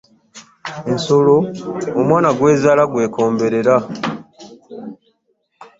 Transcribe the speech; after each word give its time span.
Ensolo 0.91 1.35
omwan 1.99 2.25
gw'ezaala 2.37 2.83
gwekomberera. 2.91 3.75